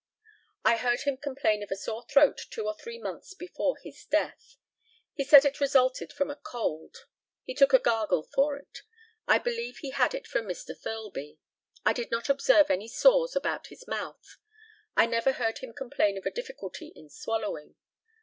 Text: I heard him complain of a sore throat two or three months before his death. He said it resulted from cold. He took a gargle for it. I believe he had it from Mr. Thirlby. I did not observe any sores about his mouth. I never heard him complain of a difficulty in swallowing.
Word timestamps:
I 0.65 0.77
heard 0.77 1.01
him 1.01 1.17
complain 1.17 1.61
of 1.61 1.69
a 1.69 1.75
sore 1.75 2.01
throat 2.07 2.47
two 2.49 2.65
or 2.65 2.73
three 2.73 2.97
months 2.97 3.35
before 3.35 3.77
his 3.83 4.03
death. 4.07 4.57
He 5.13 5.23
said 5.23 5.45
it 5.45 5.59
resulted 5.61 6.11
from 6.11 6.33
cold. 6.41 7.05
He 7.43 7.53
took 7.53 7.71
a 7.71 7.77
gargle 7.77 8.23
for 8.23 8.57
it. 8.57 8.79
I 9.27 9.37
believe 9.37 9.77
he 9.77 9.91
had 9.91 10.15
it 10.15 10.25
from 10.25 10.47
Mr. 10.47 10.75
Thirlby. 10.75 11.37
I 11.85 11.93
did 11.93 12.09
not 12.09 12.29
observe 12.29 12.71
any 12.71 12.87
sores 12.87 13.35
about 13.35 13.67
his 13.67 13.87
mouth. 13.87 14.37
I 14.97 15.05
never 15.05 15.33
heard 15.33 15.59
him 15.59 15.71
complain 15.71 16.17
of 16.17 16.25
a 16.25 16.31
difficulty 16.31 16.87
in 16.95 17.07
swallowing. 17.07 17.75